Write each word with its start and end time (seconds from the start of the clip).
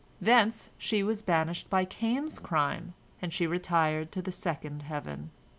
Thence 0.19 0.71
she 0.79 1.03
was 1.03 1.21
banished 1.21 1.69
by 1.69 1.85
Cain's 1.85 2.39
crime, 2.39 2.95
and 3.21 3.31
she 3.31 3.45
retired 3.45 4.11
to 4.13 4.21
the 4.23 4.31
second 4.31 4.81
heaven. 4.81 5.29